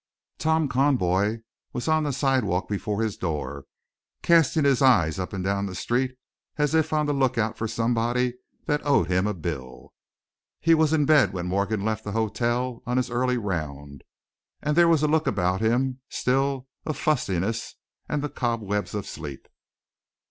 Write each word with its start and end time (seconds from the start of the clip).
Tom 0.39 0.67
Conboy 0.67 1.41
was 1.73 1.87
on 1.87 2.05
the 2.05 2.11
sidewalk 2.11 2.67
before 2.67 3.03
his 3.03 3.17
door, 3.17 3.65
casting 4.23 4.63
his 4.63 4.81
eyes 4.81 5.19
up 5.19 5.31
and 5.31 5.43
down 5.43 5.67
the 5.67 5.75
street 5.75 6.17
as 6.57 6.73
if 6.73 6.91
on 6.91 7.05
the 7.05 7.13
lookout 7.13 7.55
for 7.55 7.67
somebody 7.67 8.33
that 8.65 8.83
owed 8.83 9.09
him 9.09 9.27
a 9.27 9.33
bill. 9.35 9.93
He 10.59 10.73
was 10.73 10.91
in 10.91 11.05
bed 11.05 11.33
when 11.33 11.45
Morgan 11.45 11.85
left 11.85 12.03
the 12.03 12.13
hotel 12.13 12.81
on 12.87 12.97
his 12.97 13.11
early 13.11 13.37
round, 13.37 14.03
and 14.63 14.75
there 14.75 14.87
was 14.87 15.03
a 15.03 15.07
look 15.07 15.27
about 15.27 15.61
him 15.61 15.99
still 16.09 16.67
of 16.83 16.97
fustiness 16.97 17.75
and 18.09 18.23
the 18.23 18.29
cobwebs 18.29 18.95
of 18.95 19.05
sleep. 19.05 19.47